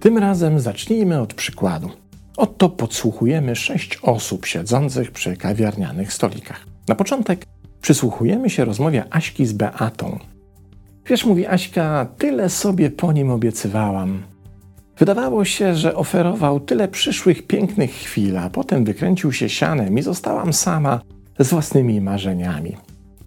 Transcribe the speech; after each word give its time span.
Tym 0.00 0.18
razem 0.18 0.60
zacznijmy 0.60 1.20
od 1.20 1.34
przykładu. 1.34 1.90
Oto 2.36 2.68
podsłuchujemy 2.68 3.56
sześć 3.56 3.98
osób 4.02 4.46
siedzących 4.46 5.10
przy 5.10 5.36
kawiarnianych 5.36 6.12
stolikach. 6.12 6.66
Na 6.88 6.94
początek 6.94 7.46
przysłuchujemy 7.80 8.50
się 8.50 8.64
rozmowie 8.64 9.04
Aśki 9.10 9.46
z 9.46 9.52
Beatą. 9.52 10.18
Wiesz, 11.06 11.24
mówi 11.24 11.46
Aśka, 11.46 12.06
tyle 12.18 12.50
sobie 12.50 12.90
po 12.90 13.12
nim 13.12 13.30
obiecywałam. 13.30 14.22
Wydawało 14.98 15.44
się, 15.44 15.74
że 15.74 15.94
oferował 15.94 16.60
tyle 16.60 16.88
przyszłych 16.88 17.46
pięknych 17.46 17.90
chwil, 17.90 18.38
a 18.38 18.50
potem 18.50 18.84
wykręcił 18.84 19.32
się 19.32 19.48
sianem 19.48 19.98
i 19.98 20.02
zostałam 20.02 20.52
sama 20.52 21.00
z 21.38 21.50
własnymi 21.50 22.00
marzeniami. 22.00 22.76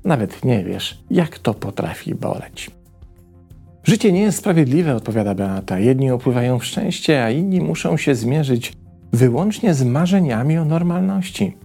Nawet 0.06 0.46
nie 0.46 0.64
wiesz, 0.64 1.04
jak 1.12 1.40
to 1.40 1.54
potrafi 1.54 2.16
boleć. 2.16 2.72
Życie 3.84 4.12
nie 4.12 4.22
jest 4.22 4.38
sprawiedliwe, 4.38 4.96
odpowiada 4.96 5.36
Beata. 5.36 5.80
Jedni 5.80 6.12
opływają 6.12 6.60
w 6.60 6.66
szczęście, 6.66 7.24
a 7.24 7.30
inni 7.30 7.62
muszą 7.62 7.98
się 7.98 8.16
zmierzyć 8.16 8.74
wyłącznie 9.14 9.74
z 9.74 9.84
marzeniami 9.84 10.58
o 10.58 10.66
normalności. 10.66 11.58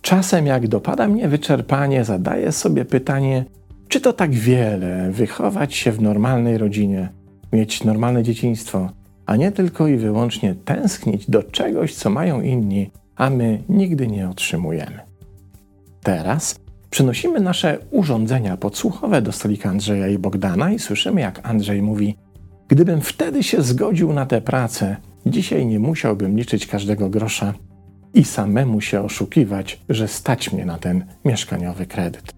Czasem, 0.00 0.46
jak 0.46 0.68
dopada 0.68 1.08
mnie 1.08 1.28
wyczerpanie, 1.28 2.04
zadaję 2.04 2.52
sobie 2.52 2.84
pytanie, 2.84 3.44
czy 3.88 4.00
to 4.00 4.12
tak 4.12 4.30
wiele 4.30 5.10
wychować 5.10 5.74
się 5.74 5.92
w 5.92 6.02
normalnej 6.02 6.58
rodzinie, 6.58 7.08
mieć 7.52 7.84
normalne 7.84 8.22
dzieciństwo, 8.22 8.90
a 9.28 9.36
nie 9.36 9.52
tylko 9.52 9.88
i 9.88 9.96
wyłącznie 9.96 10.54
tęsknić 10.54 11.30
do 11.30 11.42
czegoś, 11.42 11.94
co 11.94 12.10
mają 12.10 12.40
inni, 12.40 12.90
a 13.16 13.30
my 13.30 13.62
nigdy 13.68 14.06
nie 14.06 14.28
otrzymujemy. 14.28 14.98
Teraz 16.02 16.58
Przynosimy 16.90 17.40
nasze 17.40 17.78
urządzenia 17.90 18.56
podsłuchowe 18.56 19.22
do 19.22 19.32
stolika 19.32 19.70
Andrzeja 19.70 20.08
i 20.08 20.18
Bogdana 20.18 20.72
i 20.72 20.78
słyszymy, 20.78 21.20
jak 21.20 21.48
Andrzej 21.48 21.82
mówi: 21.82 22.16
Gdybym 22.68 23.00
wtedy 23.00 23.42
się 23.42 23.62
zgodził 23.62 24.12
na 24.12 24.26
tę 24.26 24.40
pracę, 24.40 24.96
dzisiaj 25.26 25.66
nie 25.66 25.78
musiałbym 25.78 26.36
liczyć 26.36 26.66
każdego 26.66 27.10
grosza 27.10 27.54
i 28.14 28.24
samemu 28.24 28.80
się 28.80 29.00
oszukiwać, 29.00 29.80
że 29.88 30.08
stać 30.08 30.52
mnie 30.52 30.66
na 30.66 30.78
ten 30.78 31.04
mieszkaniowy 31.24 31.86
kredyt. 31.86 32.37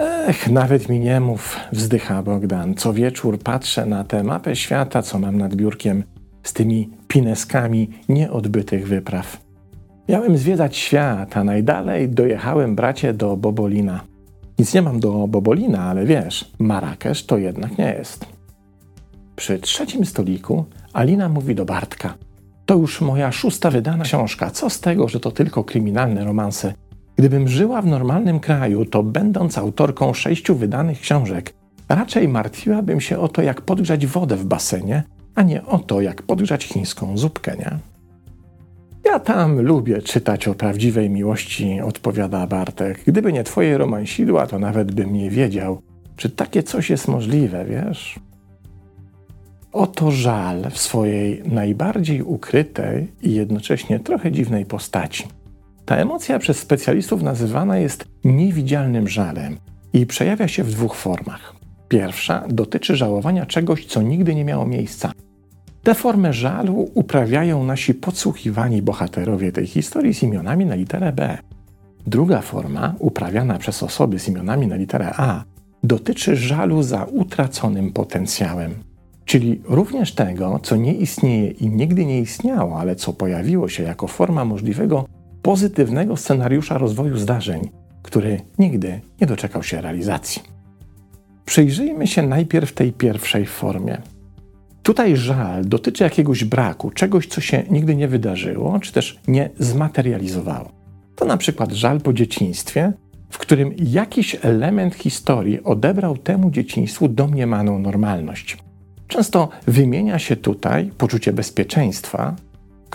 Ech, 0.00 0.50
nawet 0.50 0.88
mi 0.88 1.00
nie 1.00 1.20
mów, 1.20 1.56
wzdycha 1.72 2.22
Bogdan. 2.22 2.74
Co 2.74 2.92
wieczór 2.92 3.38
patrzę 3.38 3.86
na 3.86 4.04
tę 4.04 4.22
mapę 4.22 4.56
świata, 4.56 5.02
co 5.02 5.18
mam 5.18 5.38
nad 5.38 5.54
biurkiem, 5.54 6.04
z 6.42 6.52
tymi 6.52 6.90
pineskami 7.08 7.90
nieodbytych 8.08 8.88
wypraw. 8.88 9.40
Miałem 10.08 10.38
zwiedzać 10.38 10.76
świat, 10.76 11.36
a 11.36 11.44
najdalej 11.44 12.08
dojechałem, 12.08 12.76
bracie, 12.76 13.14
do 13.14 13.36
Bobolina. 13.36 14.00
Nic 14.58 14.74
nie 14.74 14.82
mam 14.82 15.00
do 15.00 15.28
Bobolina, 15.28 15.82
ale 15.82 16.04
wiesz, 16.04 16.50
Marrakesz 16.58 17.26
to 17.26 17.38
jednak 17.38 17.78
nie 17.78 17.94
jest. 17.98 18.26
Przy 19.36 19.58
trzecim 19.58 20.06
stoliku 20.06 20.64
Alina 20.92 21.28
mówi 21.28 21.54
do 21.54 21.64
Bartka: 21.64 22.14
To 22.66 22.74
już 22.74 23.00
moja 23.00 23.32
szósta 23.32 23.70
wydana 23.70 24.04
książka. 24.04 24.50
Co 24.50 24.70
z 24.70 24.80
tego, 24.80 25.08
że 25.08 25.20
to 25.20 25.30
tylko 25.30 25.64
kryminalne 25.64 26.24
romanse? 26.24 26.74
Gdybym 27.20 27.48
żyła 27.48 27.82
w 27.82 27.86
normalnym 27.86 28.40
kraju, 28.40 28.84
to 28.84 29.02
będąc 29.02 29.58
autorką 29.58 30.14
sześciu 30.14 30.54
wydanych 30.54 31.00
książek, 31.00 31.54
raczej 31.88 32.28
martwiłabym 32.28 33.00
się 33.00 33.18
o 33.18 33.28
to, 33.28 33.42
jak 33.42 33.60
podgrzać 33.60 34.06
wodę 34.06 34.36
w 34.36 34.44
basenie, 34.44 35.02
a 35.34 35.42
nie 35.42 35.66
o 35.66 35.78
to, 35.78 36.00
jak 36.00 36.22
podgrzać 36.22 36.64
chińską 36.64 37.18
zupkę, 37.18 37.56
nie? 37.58 37.78
Ja 39.04 39.18
tam 39.18 39.60
lubię 39.60 40.02
czytać 40.02 40.48
o 40.48 40.54
prawdziwej 40.54 41.10
miłości, 41.10 41.80
odpowiada 41.80 42.46
Bartek. 42.46 43.00
Gdyby 43.06 43.32
nie 43.32 43.44
twoje 43.44 43.78
romansidła, 43.78 44.46
to 44.46 44.58
nawet 44.58 44.92
bym 44.92 45.12
nie 45.12 45.30
wiedział, 45.30 45.82
czy 46.16 46.30
takie 46.30 46.62
coś 46.62 46.90
jest 46.90 47.08
możliwe, 47.08 47.64
wiesz? 47.64 48.20
Oto 49.72 50.10
żal 50.10 50.70
w 50.70 50.78
swojej 50.78 51.42
najbardziej 51.46 52.22
ukrytej 52.22 53.08
i 53.22 53.34
jednocześnie 53.34 54.00
trochę 54.00 54.32
dziwnej 54.32 54.66
postaci. 54.66 55.39
Ta 55.90 55.96
emocja 55.96 56.38
przez 56.38 56.58
specjalistów 56.58 57.22
nazywana 57.22 57.78
jest 57.78 58.04
niewidzialnym 58.24 59.08
żalem 59.08 59.56
i 59.92 60.06
przejawia 60.06 60.48
się 60.48 60.64
w 60.64 60.70
dwóch 60.70 60.94
formach. 60.94 61.54
Pierwsza 61.88 62.44
dotyczy 62.48 62.96
żałowania 62.96 63.46
czegoś, 63.46 63.86
co 63.86 64.02
nigdy 64.02 64.34
nie 64.34 64.44
miało 64.44 64.66
miejsca, 64.66 65.12
Tę 65.82 65.94
formę 65.94 66.32
żalu 66.32 66.90
uprawiają 66.94 67.64
nasi 67.64 67.94
podsłuchiwani 67.94 68.82
bohaterowie 68.82 69.52
tej 69.52 69.66
historii 69.66 70.14
z 70.14 70.22
imionami 70.22 70.66
na 70.66 70.74
literę 70.74 71.12
B. 71.12 71.38
Druga 72.06 72.40
forma, 72.40 72.94
uprawiana 72.98 73.58
przez 73.58 73.82
osoby 73.82 74.18
z 74.18 74.28
imionami 74.28 74.66
na 74.66 74.76
literę 74.76 75.12
A, 75.16 75.44
dotyczy 75.84 76.36
żalu 76.36 76.82
za 76.82 77.04
utraconym 77.04 77.92
potencjałem, 77.92 78.74
czyli 79.24 79.62
również 79.64 80.14
tego, 80.14 80.60
co 80.62 80.76
nie 80.76 80.94
istnieje 80.94 81.50
i 81.50 81.68
nigdy 81.68 82.06
nie 82.06 82.20
istniało, 82.20 82.80
ale 82.80 82.96
co 82.96 83.12
pojawiło 83.12 83.68
się 83.68 83.82
jako 83.82 84.06
forma 84.06 84.44
możliwego 84.44 85.04
pozytywnego 85.42 86.16
scenariusza 86.16 86.78
rozwoju 86.78 87.16
zdarzeń, 87.16 87.70
który 88.02 88.40
nigdy 88.58 89.00
nie 89.20 89.26
doczekał 89.26 89.62
się 89.62 89.80
realizacji. 89.80 90.42
Przyjrzyjmy 91.44 92.06
się 92.06 92.22
najpierw 92.22 92.72
tej 92.72 92.92
pierwszej 92.92 93.46
formie. 93.46 93.98
Tutaj 94.82 95.16
żal 95.16 95.64
dotyczy 95.64 96.04
jakiegoś 96.04 96.44
braku, 96.44 96.90
czegoś, 96.90 97.26
co 97.26 97.40
się 97.40 97.62
nigdy 97.70 97.94
nie 97.96 98.08
wydarzyło, 98.08 98.80
czy 98.80 98.92
też 98.92 99.20
nie 99.28 99.50
zmaterializowało. 99.58 100.72
To 101.16 101.24
na 101.24 101.36
przykład 101.36 101.72
żal 101.72 102.00
po 102.00 102.12
dzieciństwie, 102.12 102.92
w 103.30 103.38
którym 103.38 103.74
jakiś 103.78 104.36
element 104.42 104.94
historii 104.94 105.64
odebrał 105.64 106.16
temu 106.16 106.50
dzieciństwu 106.50 107.08
domniemaną 107.08 107.78
normalność. 107.78 108.58
Często 109.08 109.48
wymienia 109.66 110.18
się 110.18 110.36
tutaj 110.36 110.90
poczucie 110.98 111.32
bezpieczeństwa, 111.32 112.36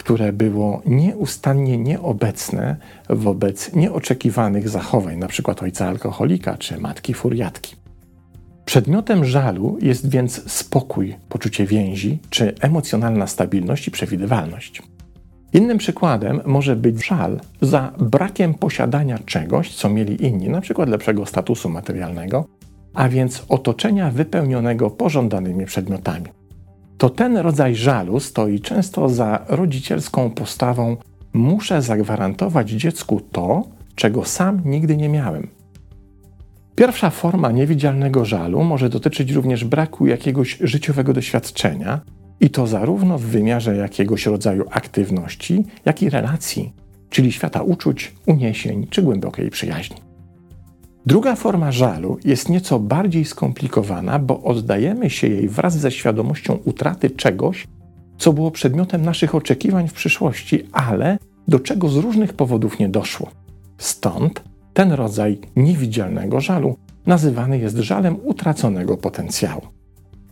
które 0.05 0.33
było 0.33 0.81
nieustannie 0.85 1.77
nieobecne 1.77 2.75
wobec 3.09 3.73
nieoczekiwanych 3.73 4.69
zachowań, 4.69 5.13
np. 5.13 5.55
ojca 5.61 5.87
alkoholika 5.87 6.57
czy 6.57 6.79
matki 6.79 7.13
furiatki. 7.13 7.75
Przedmiotem 8.65 9.25
żalu 9.25 9.77
jest 9.81 10.09
więc 10.09 10.51
spokój, 10.51 11.15
poczucie 11.29 11.65
więzi 11.65 12.19
czy 12.29 12.53
emocjonalna 12.61 13.27
stabilność 13.27 13.87
i 13.87 13.91
przewidywalność. 13.91 14.81
Innym 15.53 15.77
przykładem 15.77 16.41
może 16.45 16.75
być 16.75 17.05
żal 17.05 17.39
za 17.61 17.93
brakiem 17.99 18.53
posiadania 18.53 19.19
czegoś, 19.19 19.75
co 19.75 19.89
mieli 19.89 20.25
inni, 20.25 20.47
np. 20.47 20.85
lepszego 20.85 21.25
statusu 21.25 21.69
materialnego, 21.69 22.45
a 22.93 23.09
więc 23.09 23.45
otoczenia 23.49 24.11
wypełnionego 24.11 24.89
pożądanymi 24.89 25.65
przedmiotami. 25.65 26.44
To 26.97 27.09
ten 27.09 27.37
rodzaj 27.37 27.75
żalu 27.75 28.19
stoi 28.19 28.59
często 28.59 29.09
za 29.09 29.45
rodzicielską 29.47 30.29
postawą: 30.29 30.97
muszę 31.33 31.81
zagwarantować 31.81 32.69
dziecku 32.69 33.21
to, 33.31 33.63
czego 33.95 34.25
sam 34.25 34.61
nigdy 34.65 34.97
nie 34.97 35.09
miałem. 35.09 35.47
Pierwsza 36.75 37.09
forma 37.09 37.51
niewidzialnego 37.51 38.25
żalu 38.25 38.63
może 38.63 38.89
dotyczyć 38.89 39.31
również 39.31 39.65
braku 39.65 40.07
jakiegoś 40.07 40.57
życiowego 40.61 41.13
doświadczenia, 41.13 42.01
i 42.39 42.49
to 42.49 42.67
zarówno 42.67 43.17
w 43.17 43.21
wymiarze 43.21 43.75
jakiegoś 43.77 44.25
rodzaju 44.25 44.65
aktywności, 44.71 45.63
jak 45.85 46.01
i 46.01 46.09
relacji, 46.09 46.73
czyli 47.09 47.31
świata 47.31 47.61
uczuć, 47.61 48.13
uniesień 48.25 48.87
czy 48.89 49.01
głębokiej 49.01 49.49
przyjaźni. 49.49 50.04
Druga 51.05 51.35
forma 51.35 51.71
żalu 51.71 52.17
jest 52.25 52.49
nieco 52.49 52.79
bardziej 52.79 53.25
skomplikowana, 53.25 54.19
bo 54.19 54.41
oddajemy 54.43 55.09
się 55.09 55.27
jej 55.27 55.49
wraz 55.49 55.77
ze 55.77 55.91
świadomością 55.91 56.57
utraty 56.65 57.09
czegoś, 57.09 57.67
co 58.17 58.33
było 58.33 58.51
przedmiotem 58.51 59.01
naszych 59.01 59.35
oczekiwań 59.35 59.87
w 59.87 59.93
przyszłości, 59.93 60.63
ale 60.71 61.17
do 61.47 61.59
czego 61.59 61.89
z 61.89 61.97
różnych 61.97 62.33
powodów 62.33 62.79
nie 62.79 62.89
doszło. 62.89 63.31
Stąd 63.77 64.43
ten 64.73 64.91
rodzaj 64.91 65.39
niewidzialnego 65.55 66.41
żalu 66.41 66.75
nazywany 67.05 67.59
jest 67.59 67.77
żalem 67.77 68.17
utraconego 68.23 68.97
potencjału. 68.97 69.61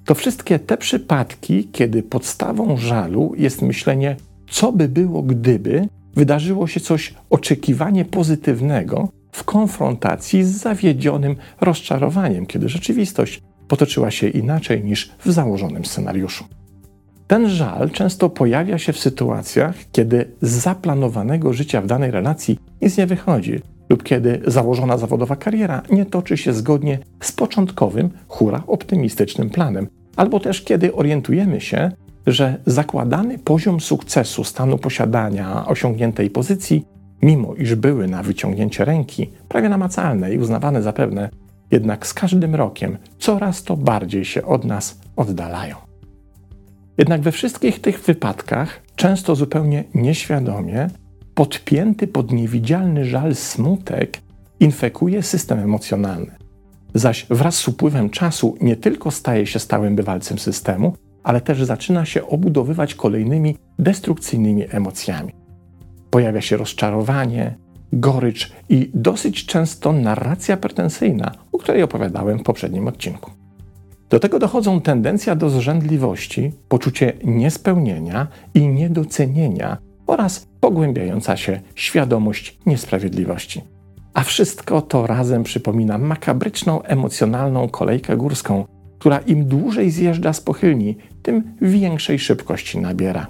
To 0.06 0.16
wszystkie 0.16 0.60
te 0.60 0.78
przypadki, 0.78 1.68
kiedy 1.72 2.04
podstawą 2.04 2.78
żalu 2.78 3.34
jest 3.38 3.62
myślenie, 3.62 4.16
co 4.50 4.72
by 4.72 4.88
było, 4.88 5.22
gdyby 5.22 5.88
wydarzyło 6.16 6.68
się 6.68 6.80
coś 6.80 7.14
oczekiwanie 7.30 8.06
pozytywnego 8.06 9.10
w 9.33 9.44
konfrontacji 9.44 10.44
z 10.44 10.51
zawiedzionym 10.51 11.35
rozczarowaniem, 11.62 12.45
kiedy 12.45 12.69
rzeczywistość 12.69 13.41
potoczyła 13.68 14.12
się 14.12 14.27
inaczej 14.27 14.83
niż 14.83 15.12
w 15.25 15.31
założonym 15.31 15.85
scenariuszu. 15.85 16.45
Ten 17.27 17.50
żal 17.50 17.89
często 17.89 18.30
pojawia 18.30 18.77
się 18.77 18.94
w 18.94 19.00
sytuacjach, 19.00 19.75
kiedy 19.91 20.31
z 20.41 20.50
zaplanowanego 20.50 21.53
życia 21.53 21.81
w 21.81 21.88
danej 21.88 22.12
relacji 22.12 22.59
nic 22.81 22.97
nie 22.97 23.07
wychodzi, 23.07 23.62
lub 23.89 24.03
kiedy 24.03 24.41
założona 24.47 24.97
zawodowa 24.97 25.35
kariera 25.35 25.81
nie 25.91 26.06
toczy 26.06 26.38
się 26.38 26.53
zgodnie 26.53 27.00
z 27.21 27.31
początkowym, 27.31 28.09
hura 28.27 28.63
optymistycznym 28.68 29.50
planem, 29.50 29.88
albo 30.15 30.39
też 30.39 30.62
kiedy 30.62 30.95
orientujemy 30.95 31.62
się, 31.62 31.91
że 32.27 32.57
zakładany 32.65 33.39
poziom 33.39 33.80
sukcesu 33.80 34.44
stanu 34.44 34.77
posiadania 34.77 35.68
osiągniętej 35.68 36.30
pozycji 36.30 36.85
mimo 37.24 37.56
iż 37.56 37.75
były 37.75 38.08
na 38.08 38.24
wyciągnięcie 38.24 38.86
ręki, 38.86 39.30
prawie 39.50 39.70
namacalne 39.70 40.34
i 40.34 40.38
uznawane 40.38 40.81
za 40.81 40.94
pewne, 40.94 41.30
jednak 41.72 42.08
z 42.08 42.14
każdym 42.14 42.56
rokiem 42.56 42.98
coraz 43.20 43.64
to 43.64 43.78
bardziej 43.78 44.25
się 44.25 44.46
od 44.46 44.66
nas 44.66 45.00
oddalają. 45.16 45.75
Jednak 46.98 47.22
we 47.22 47.31
wszystkich 47.31 47.81
tych 47.81 48.00
wypadkach, 48.00 48.81
często 48.96 49.36
zupełnie 49.36 49.84
nieświadomie, 49.94 50.88
podpięty 51.36 52.08
pod 52.08 52.31
niewidzialny 52.31 53.06
żal 53.06 53.36
smutek 53.36 54.18
infekuje 54.60 55.24
system 55.24 55.60
emocjonalny. 55.60 56.31
Zaś 56.94 57.26
wraz 57.30 57.56
z 57.56 57.68
upływem 57.68 58.10
czasu 58.10 58.58
nie 58.62 58.76
tylko 58.76 59.12
staje 59.12 59.48
się 59.48 59.60
stałym 59.60 59.96
bywalcem 59.96 60.40
systemu, 60.40 60.94
ale 61.24 61.42
też 61.42 61.64
zaczyna 61.64 62.06
się 62.06 62.28
obudowywać 62.28 62.96
kolejnymi 62.96 63.58
destrukcyjnymi 63.80 64.64
emocjami. 64.69 65.43
Pojawia 66.13 66.42
się 66.42 66.57
rozczarowanie, 66.57 67.56
gorycz 67.94 68.51
i 68.69 68.92
dosyć 68.94 69.45
często 69.45 69.94
narracja 69.94 70.57
pretensjna, 70.57 71.31
o 71.51 71.57
której 71.57 71.83
opowiadałem 71.83 72.39
w 72.39 72.44
poprzednim 72.44 72.88
odcinku. 72.88 73.31
Do 74.10 74.19
tego 74.19 74.39
dochodzą 74.39 74.81
tendencja 74.81 75.36
do 75.36 75.50
zrzędliwości, 75.50 76.51
poczucie 76.69 77.13
niespełnienia 77.24 78.27
i 78.54 78.68
niedocenienia 78.68 79.77
oraz 80.07 80.48
pogłębiająca 80.60 81.38
się 81.38 81.62
świadomość 81.75 82.59
niesprawiedliwości. 82.66 83.62
A 84.13 84.24
wszystko 84.24 84.81
to 84.81 85.07
razem 85.07 85.44
przypomina 85.44 85.98
makabryczną, 85.98 86.83
emocjonalną 86.83 87.69
kolejkę 87.69 88.18
górską, 88.18 88.66
która 89.00 89.18
im 89.18 89.45
dłużej 89.45 89.92
zjeżdża 89.92 90.33
z 90.33 90.42
pochylni, 90.42 90.98
tym 91.24 91.56
większej 91.62 92.19
szybkości 92.19 92.80
nabiera. 92.80 93.27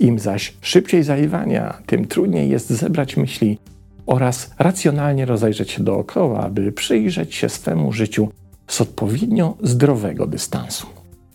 Im 0.00 0.18
zaś 0.18 0.54
szybciej 0.60 1.02
zaiwania, 1.02 1.82
tym 1.86 2.06
trudniej 2.06 2.50
jest 2.50 2.70
zebrać 2.70 3.16
myśli 3.16 3.58
oraz 4.06 4.50
racjonalnie 4.58 5.24
rozejrzeć 5.24 5.70
się 5.70 5.84
dookoła, 5.84 6.50
by 6.50 6.72
przyjrzeć 6.72 7.34
się 7.34 7.48
swemu 7.48 7.92
życiu 7.92 8.28
z 8.66 8.80
odpowiednio 8.80 9.56
zdrowego 9.62 10.26
dystansu. 10.26 10.86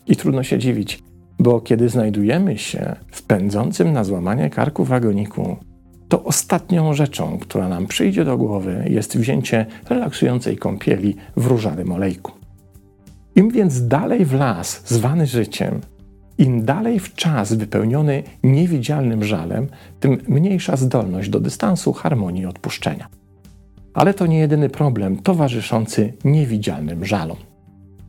I 0.07 0.15
trudno 0.15 0.43
się 0.43 0.59
dziwić, 0.59 1.03
bo 1.39 1.61
kiedy 1.61 1.89
znajdujemy 1.89 2.57
się 2.57 2.95
w 3.11 3.23
pędzącym 3.23 3.93
na 3.93 4.03
złamanie 4.03 4.49
karku 4.49 4.83
wagoniku, 4.83 5.57
to 6.09 6.23
ostatnią 6.23 6.93
rzeczą, 6.93 7.39
która 7.39 7.69
nam 7.69 7.87
przyjdzie 7.87 8.25
do 8.25 8.37
głowy, 8.37 8.85
jest 8.89 9.17
wzięcie 9.17 9.65
relaksującej 9.89 10.57
kąpieli 10.57 11.15
w 11.37 11.45
różanym 11.45 11.91
olejku. 11.91 12.31
Im 13.35 13.49
więc 13.49 13.87
dalej 13.87 14.25
w 14.25 14.33
las 14.33 14.81
zwany 14.85 15.27
życiem, 15.27 15.81
im 16.37 16.65
dalej 16.65 16.99
w 16.99 17.15
czas 17.15 17.53
wypełniony 17.53 18.23
niewidzialnym 18.43 19.23
żalem, 19.23 19.67
tym 19.99 20.17
mniejsza 20.27 20.75
zdolność 20.75 21.29
do 21.29 21.39
dystansu, 21.39 21.93
harmonii 21.93 22.41
i 22.41 22.45
odpuszczenia. 22.45 23.07
Ale 23.93 24.13
to 24.13 24.27
nie 24.27 24.39
jedyny 24.39 24.69
problem 24.69 25.17
towarzyszący 25.17 26.13
niewidzialnym 26.23 27.05
żalom. 27.05 27.37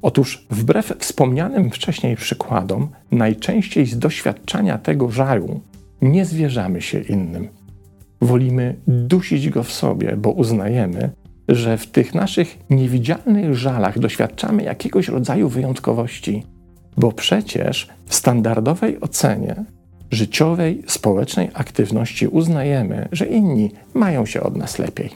Otóż, 0.03 0.47
wbrew 0.51 0.95
wspomnianym 0.99 1.71
wcześniej 1.71 2.17
przykładom, 2.17 2.89
najczęściej 3.11 3.87
z 3.87 3.99
doświadczania 3.99 4.79
tego 4.79 5.11
żalu 5.11 5.61
nie 6.03 6.25
zwierzamy 6.25 6.83
się 6.83 7.01
innym. 7.01 7.49
Wolimy 8.21 8.77
dusić 8.87 9.51
go 9.51 9.63
w 9.63 9.73
sobie, 9.73 10.17
bo 10.17 10.31
uznajemy, 10.31 11.11
że 11.49 11.79
w 11.79 11.87
tych 11.87 12.15
naszych 12.15 12.59
niewidzialnych 12.71 13.55
żalach 13.55 13.99
doświadczamy 13.99 14.63
jakiegoś 14.63 15.09
rodzaju 15.09 15.49
wyjątkowości, 15.49 16.43
bo 16.97 17.13
przecież 17.13 17.89
w 18.07 18.15
standardowej 18.15 19.01
ocenie 19.01 19.65
życiowej, 20.11 20.83
społecznej 20.87 21.51
aktywności 21.55 22.27
uznajemy, 22.27 23.09
że 23.13 23.27
inni 23.27 23.71
mają 23.95 24.27
się 24.27 24.41
od 24.41 24.57
nas 24.57 24.79
lepiej. 24.79 25.11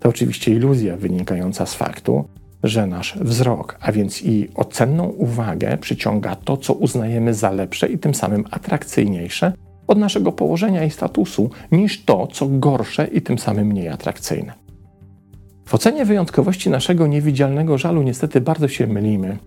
To 0.00 0.08
oczywiście 0.08 0.52
iluzja 0.52 0.96
wynikająca 0.96 1.66
z 1.66 1.74
faktu, 1.74 2.24
że 2.62 2.86
nasz 2.86 3.18
wzrok, 3.20 3.78
a 3.80 3.92
więc 3.92 4.22
i 4.22 4.48
ocenną 4.54 5.04
uwagę 5.04 5.78
przyciąga 5.78 6.36
to, 6.36 6.56
co 6.56 6.72
uznajemy 6.74 7.34
za 7.34 7.50
lepsze 7.50 7.88
i 7.88 7.98
tym 7.98 8.14
samym 8.14 8.44
atrakcyjniejsze 8.50 9.52
od 9.86 9.98
naszego 9.98 10.32
położenia 10.32 10.84
i 10.84 10.90
statusu, 10.90 11.50
niż 11.72 12.04
to, 12.04 12.26
co 12.26 12.48
gorsze 12.48 13.06
i 13.06 13.22
tym 13.22 13.38
samym 13.38 13.66
mniej 13.66 13.88
atrakcyjne. 13.88 14.52
W 15.64 15.74
ocenie 15.74 16.04
wyjątkowości 16.04 16.70
naszego 16.70 17.06
niewidzialnego 17.06 17.78
żalu 17.78 18.02
niestety 18.02 18.40
bardzo 18.40 18.68
się 18.68 18.86
mylimy, 18.86 19.38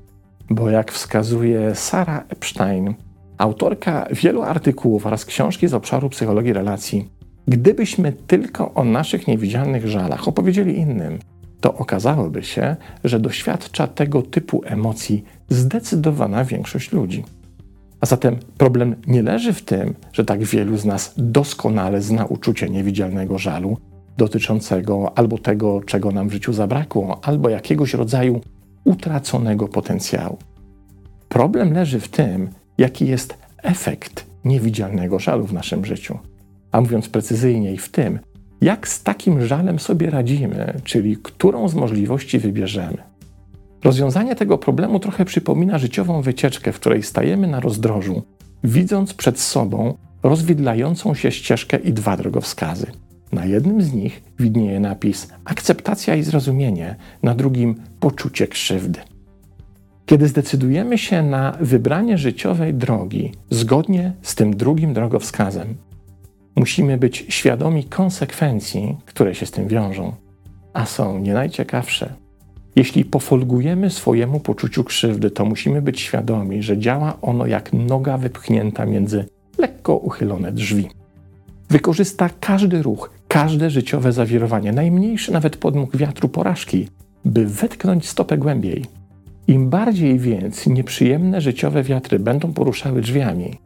bo 0.52 0.70
jak 0.70 0.92
wskazuje 0.92 1.76
Sara 1.76 2.24
Epstein, 2.30 2.94
autorka 3.38 4.08
wielu 4.12 4.42
artykułów 4.42 5.06
oraz 5.06 5.26
książki 5.26 5.68
z 5.68 5.74
obszaru 5.74 6.10
psychologii 6.10 6.54
relacji, 6.54 7.10
gdybyśmy 7.48 8.14
tylko 8.14 8.74
o 8.74 8.84
naszych 8.84 9.28
niewidzialnych 9.28 9.88
żalach 9.88 10.28
opowiedzieli 10.28 10.78
innym, 10.78 11.20
to 11.62 11.74
okazałoby 11.74 12.44
się, 12.44 12.76
że 13.04 13.20
doświadcza 13.20 13.88
tego 13.88 14.22
typu 14.22 14.62
emocji 14.66 15.24
zdecydowana 15.50 16.44
większość 16.44 16.92
ludzi. 16.92 17.24
A 18.02 18.06
zatem 18.06 18.36
problem 18.58 18.96
nie 19.08 19.24
leży 19.24 19.54
w 19.54 19.62
tym, 19.62 19.94
że 20.14 20.26
tak 20.26 20.44
wielu 20.44 20.78
z 20.78 20.86
nas 20.86 21.14
doskonale 21.18 22.02
zna 22.02 22.26
uczucie 22.26 22.70
niewidzialnego 22.70 23.38
żalu, 23.38 23.78
dotyczącego 24.18 25.18
albo 25.18 25.38
tego, 25.38 25.82
czego 25.86 26.12
nam 26.12 26.30
w 26.30 26.34
życiu 26.34 26.54
zabrakło, 26.54 27.20
albo 27.24 27.50
jakiegoś 27.50 27.94
rodzaju 27.94 28.42
utraconego 28.84 29.68
potencjału. 29.68 30.38
Problem 31.30 31.74
leży 31.74 32.00
w 32.00 32.08
tym, 32.08 32.50
jaki 32.78 33.08
jest 33.08 33.38
efekt 33.64 34.26
niewidzialnego 34.46 35.20
żalu 35.20 35.46
w 35.46 35.54
naszym 35.54 35.86
życiu. 35.86 36.18
A 36.72 36.82
mówiąc 36.82 37.10
precyzyjniej, 37.10 37.78
w 37.78 37.90
tym, 37.90 38.20
jak 38.62 38.88
z 38.88 39.04
takim 39.04 39.46
żalem 39.46 39.80
sobie 39.80 40.10
radzimy, 40.10 40.74
czyli 40.84 41.18
którą 41.18 41.68
z 41.68 41.76
możliwości 41.76 42.40
wybierzemy. 42.40 42.98
Rozwiązanie 43.84 44.36
tego 44.36 44.58
problemu 44.58 45.00
trochę 45.00 45.26
przypomina 45.26 45.78
życiową 45.78 46.22
wycieczkę, 46.22 46.72
w 46.72 46.80
której 46.80 47.04
stajemy 47.04 47.48
na 47.48 47.60
rozdrożu, 47.60 48.24
widząc 48.64 49.14
przed 49.14 49.40
sobą 49.40 49.98
rozwidlającą 50.24 51.14
się 51.14 51.32
ścieżkę 51.32 51.78
i 51.78 51.94
dwa 51.94 52.18
drogowskazy. 52.18 52.88
Na 53.32 53.46
jednym 53.46 53.82
z 53.82 53.94
nich 53.94 54.24
widnieje 54.40 54.80
napis 54.80 55.28
akceptacja 55.46 56.16
i 56.16 56.24
zrozumienie, 56.24 56.96
na 57.24 57.36
drugim 57.36 57.76
poczucie 58.00 58.48
krzywdy. 58.48 59.00
Kiedy 60.06 60.28
zdecydujemy 60.28 60.98
się 60.98 61.24
na 61.24 61.58
wybranie 61.62 62.18
życiowej 62.18 62.74
drogi 62.74 63.32
zgodnie 63.50 64.14
z 64.22 64.36
tym 64.36 64.56
drugim 64.56 64.94
drogowskazem, 64.94 65.76
musimy 66.56 66.98
być 66.98 67.26
świadomi 67.30 67.84
konsekwencji, 67.84 68.98
które 69.06 69.36
się 69.36 69.46
z 69.46 69.52
tym 69.52 69.68
wiążą, 69.68 70.14
a 70.74 70.86
są 70.86 71.20
nie 71.20 71.34
najciekawsze. 71.34 72.14
Jeśli 72.76 73.06
pofolgujemy 73.06 73.90
swojemu 73.90 74.40
poczuciu 74.40 74.84
krzywdy, 74.84 75.32
to 75.32 75.46
musimy 75.46 75.82
być 75.82 76.02
świadomi, 76.02 76.64
że 76.64 76.78
działa 76.78 77.18
ono 77.22 77.46
jak 77.46 77.74
noga 77.74 78.18
wypchnięta 78.18 78.86
między 78.86 79.26
lekko 79.58 79.96
uchylone 79.98 80.52
drzwi. 80.52 80.88
Wykorzysta 81.70 82.30
każdy 82.40 82.82
ruch, 82.82 83.10
każde 83.32 83.70
życiowe 83.70 84.12
zawirowanie, 84.12 84.72
najmniejszy 84.72 85.32
nawet 85.32 85.58
podmuch 85.58 85.98
wiatru 85.98 86.30
porażki, 86.30 86.88
by 87.26 87.46
wetknąć 87.46 88.10
stopę 88.10 88.38
głębiej. 88.38 88.86
Im 89.48 89.70
bardziej 89.70 90.20
więc 90.20 90.68
nieprzyjemne 90.68 91.42
życiowe 91.42 91.84
wiatry 91.84 92.20
będą 92.20 92.54
poruszały 92.54 93.02
drzwiami, 93.02 93.60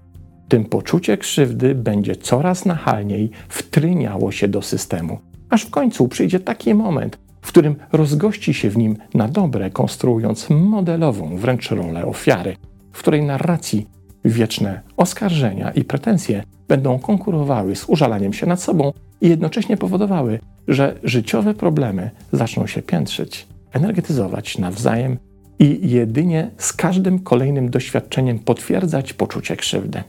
tym 0.47 0.65
poczucie 0.65 1.17
krzywdy 1.17 1.75
będzie 1.75 2.15
coraz 2.15 2.65
nachalniej 2.65 3.31
wtryniało 3.49 4.31
się 4.31 4.47
do 4.47 4.61
systemu, 4.61 5.19
aż 5.49 5.65
w 5.65 5.69
końcu 5.69 6.07
przyjdzie 6.07 6.39
taki 6.39 6.73
moment, 6.73 7.17
w 7.41 7.47
którym 7.47 7.75
rozgości 7.91 8.53
się 8.53 8.69
w 8.69 8.77
nim 8.77 8.97
na 9.13 9.27
dobre, 9.27 9.69
konstruując 9.69 10.49
modelową 10.49 11.37
wręcz 11.37 11.71
rolę 11.71 12.05
ofiary, 12.05 12.55
w 12.93 12.99
której 12.99 13.23
narracji 13.23 13.87
wieczne 14.25 14.81
oskarżenia 14.97 15.71
i 15.71 15.83
pretensje 15.83 16.43
będą 16.67 16.99
konkurowały 16.99 17.75
z 17.75 17.89
użalaniem 17.89 18.33
się 18.33 18.45
nad 18.45 18.61
sobą 18.61 18.93
i 19.21 19.29
jednocześnie 19.29 19.77
powodowały, 19.77 20.39
że 20.67 20.95
życiowe 21.03 21.53
problemy 21.53 22.11
zaczną 22.31 22.67
się 22.67 22.81
piętrzyć, 22.81 23.47
energetyzować 23.73 24.57
nawzajem 24.57 25.17
i 25.59 25.89
jedynie 25.89 26.51
z 26.57 26.73
każdym 26.73 27.19
kolejnym 27.19 27.69
doświadczeniem 27.69 28.39
potwierdzać 28.39 29.13
poczucie 29.13 29.55
krzywdy. 29.55 30.03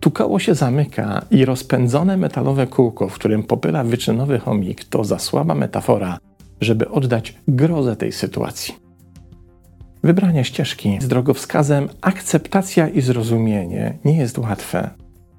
Tu 0.00 0.10
koło 0.10 0.38
się 0.38 0.54
zamyka 0.54 1.24
i 1.30 1.44
rozpędzone 1.44 2.16
metalowe 2.16 2.66
kółko, 2.66 3.08
w 3.08 3.14
którym 3.14 3.42
popyla 3.42 3.84
wyczynowy 3.84 4.38
chomik, 4.38 4.84
to 4.84 5.04
za 5.04 5.18
słaba 5.18 5.54
metafora, 5.54 6.18
żeby 6.60 6.88
oddać 6.88 7.34
grozę 7.48 7.96
tej 7.96 8.12
sytuacji. 8.12 8.74
Wybranie 10.02 10.44
ścieżki 10.44 10.98
z 11.00 11.08
drogowskazem 11.08 11.88
akceptacja 12.00 12.88
i 12.88 13.00
zrozumienie 13.00 13.98
nie 14.04 14.16
jest 14.18 14.38
łatwe, 14.38 14.90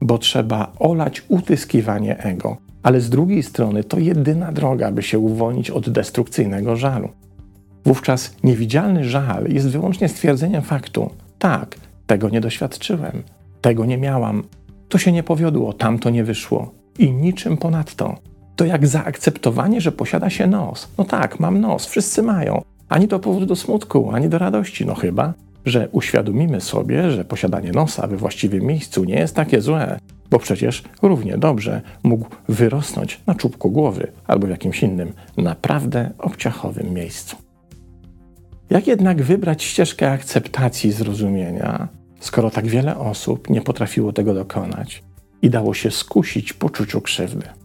bo 0.01 0.17
trzeba 0.17 0.71
olać 0.79 1.23
utyskiwanie 1.27 2.17
ego, 2.17 2.57
ale 2.83 3.01
z 3.01 3.09
drugiej 3.09 3.43
strony 3.43 3.83
to 3.83 3.99
jedyna 3.99 4.51
droga, 4.51 4.91
by 4.91 5.03
się 5.03 5.19
uwolnić 5.19 5.69
od 5.69 5.89
destrukcyjnego 5.89 6.75
żalu. 6.75 7.09
Wówczas 7.85 8.35
niewidzialny 8.43 9.03
żal 9.03 9.47
jest 9.47 9.69
wyłącznie 9.69 10.09
stwierdzeniem 10.09 10.61
faktu: 10.61 11.09
tak, 11.39 11.75
tego 12.07 12.29
nie 12.29 12.41
doświadczyłem, 12.41 13.23
tego 13.61 13.85
nie 13.85 13.97
miałam, 13.97 14.43
to 14.89 14.97
się 14.97 15.11
nie 15.11 15.23
powiodło, 15.23 15.73
tamto 15.73 16.09
nie 16.09 16.23
wyszło. 16.23 16.71
i 16.99 17.11
niczym 17.11 17.57
ponadto. 17.57 18.15
To 18.55 18.65
jak 18.65 18.87
zaakceptowanie, 18.87 19.81
że 19.81 19.91
posiada 19.91 20.29
się 20.29 20.47
nos. 20.47 20.87
No 20.97 21.03
tak, 21.03 21.39
mam 21.39 21.61
nos, 21.61 21.85
wszyscy 21.85 22.23
mają. 22.23 22.61
Ani 22.89 23.07
to 23.07 23.19
powód 23.19 23.45
do 23.45 23.55
smutku, 23.55 24.11
ani 24.11 24.29
do 24.29 24.37
radości, 24.37 24.85
no 24.85 24.95
chyba, 24.95 25.33
że 25.69 25.89
uświadomimy 25.91 26.61
sobie, 26.61 27.11
że 27.11 27.25
posiadanie 27.25 27.71
nosa 27.71 28.07
we 28.07 28.17
właściwym 28.17 28.63
miejscu 28.63 29.03
nie 29.03 29.15
jest 29.15 29.35
takie 29.35 29.61
złe, 29.61 29.99
bo 30.29 30.39
przecież 30.39 30.83
równie 31.01 31.37
dobrze 31.37 31.81
mógł 32.03 32.25
wyrosnąć 32.49 33.21
na 33.27 33.35
czubku 33.35 33.71
głowy 33.71 34.11
albo 34.27 34.47
w 34.47 34.49
jakimś 34.49 34.83
innym, 34.83 35.13
naprawdę 35.37 36.11
obciachowym 36.17 36.93
miejscu. 36.93 37.35
Jak 38.69 38.87
jednak 38.87 39.21
wybrać 39.21 39.63
ścieżkę 39.63 40.11
akceptacji 40.11 40.89
i 40.89 40.93
zrozumienia, 40.93 41.87
skoro 42.19 42.51
tak 42.51 42.67
wiele 42.67 42.97
osób 42.97 43.49
nie 43.49 43.61
potrafiło 43.61 44.13
tego 44.13 44.33
dokonać 44.33 45.03
i 45.41 45.49
dało 45.49 45.73
się 45.73 45.91
skusić 45.91 46.53
poczuciu 46.53 47.01
krzywdy? 47.01 47.58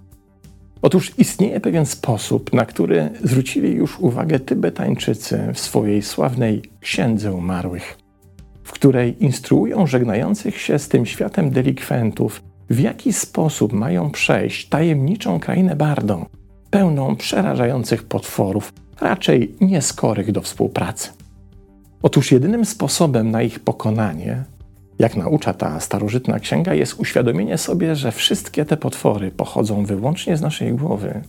Otóż 0.84 1.12
istnieje 1.18 1.60
pewien 1.60 1.86
sposób, 1.86 2.52
na 2.52 2.64
który 2.64 3.10
zwrócili 3.22 3.72
już 3.72 4.00
uwagę 4.00 4.40
Tybetańczycy 4.40 5.40
w 5.54 5.58
swojej 5.58 6.02
sławnej 6.02 6.62
Księdze 6.80 7.32
Umarłych, 7.32 7.98
w 8.64 8.72
której 8.72 9.24
instruują 9.24 9.86
żegnających 9.86 10.60
się 10.60 10.78
z 10.78 10.88
tym 10.88 11.06
światem 11.06 11.50
delikwentów, 11.50 12.42
w 12.70 12.80
jaki 12.80 13.12
sposób 13.12 13.72
mają 13.72 14.10
przejść 14.10 14.68
tajemniczą 14.68 15.40
krainę 15.40 15.76
Bardą, 15.76 16.26
pełną 16.70 17.16
przerażających 17.16 18.02
potworów, 18.02 18.72
raczej 19.00 19.54
nieskorych 19.60 20.32
do 20.32 20.40
współpracy. 20.40 21.10
Otóż 22.02 22.32
jedynym 22.32 22.64
sposobem 22.64 23.30
na 23.30 23.42
ich 23.42 23.60
pokonanie 23.60 24.44
jak 24.98 25.16
naucza 25.16 25.54
ta 25.54 25.80
starożytna 25.80 26.38
księga, 26.38 26.74
jest 26.74 27.00
uświadomienie 27.00 27.58
sobie, 27.58 27.96
że 27.96 28.12
wszystkie 28.12 28.64
te 28.64 28.76
potwory 28.76 29.30
pochodzą 29.30 29.84
wyłącznie 29.84 30.36
z 30.36 30.40
naszej 30.40 30.72
głowy. 30.72 31.22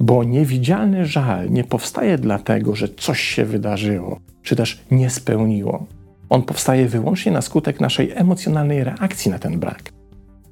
Bo 0.00 0.24
niewidzialny 0.24 1.06
żal 1.06 1.50
nie 1.50 1.64
powstaje 1.64 2.18
dlatego, 2.18 2.74
że 2.74 2.88
coś 2.88 3.20
się 3.20 3.44
wydarzyło, 3.44 4.18
czy 4.42 4.56
też 4.56 4.84
nie 4.90 5.10
spełniło. 5.10 5.86
On 6.30 6.42
powstaje 6.42 6.88
wyłącznie 6.88 7.32
na 7.32 7.42
skutek 7.42 7.80
naszej 7.80 8.12
emocjonalnej 8.14 8.84
reakcji 8.84 9.30
na 9.30 9.38
ten 9.38 9.60
brak. 9.60 9.92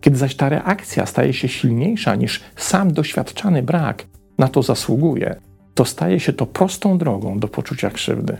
Kiedy 0.00 0.16
zaś 0.16 0.34
ta 0.34 0.48
reakcja 0.48 1.06
staje 1.06 1.32
się 1.32 1.48
silniejsza 1.48 2.14
niż 2.14 2.40
sam 2.56 2.92
doświadczany 2.92 3.62
brak 3.62 4.06
na 4.38 4.48
to 4.48 4.62
zasługuje, 4.62 5.36
to 5.74 5.84
staje 5.84 6.20
się 6.20 6.32
to 6.32 6.46
prostą 6.46 6.98
drogą 6.98 7.38
do 7.38 7.48
poczucia 7.48 7.90
krzywdy. 7.90 8.36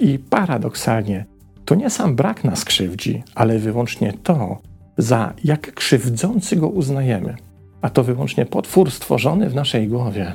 I 0.00 0.18
paradoksalnie, 0.18 1.24
to 1.66 1.74
nie 1.74 1.90
sam 1.90 2.16
brak 2.16 2.44
nas 2.44 2.64
krzywdzi, 2.64 3.22
ale 3.34 3.58
wyłącznie 3.58 4.12
to, 4.22 4.58
za 4.98 5.32
jak 5.44 5.74
krzywdzący 5.74 6.56
go 6.56 6.68
uznajemy. 6.68 7.36
A 7.82 7.90
to 7.90 8.04
wyłącznie 8.04 8.46
potwór 8.46 8.90
stworzony 8.90 9.50
w 9.50 9.54
naszej 9.54 9.88
głowie. 9.88 10.32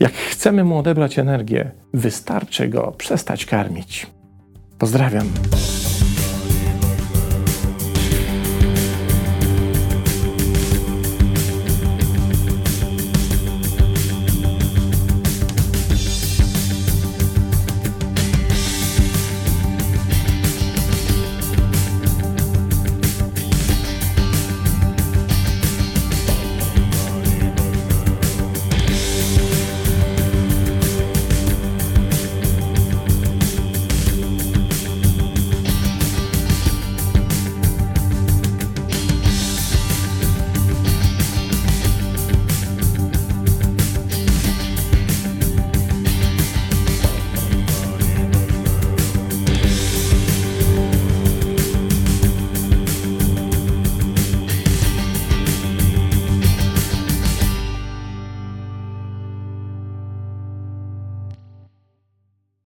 Jak 0.00 0.12
chcemy 0.12 0.64
mu 0.64 0.78
odebrać 0.78 1.18
energię, 1.18 1.70
wystarczy 1.94 2.68
go 2.68 2.92
przestać 2.98 3.46
karmić. 3.46 4.06
Pozdrawiam. 4.78 5.26